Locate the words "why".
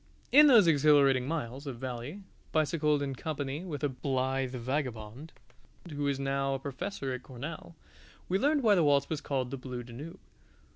8.63-8.73